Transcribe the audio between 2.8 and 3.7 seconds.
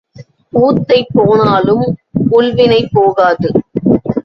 போகாது.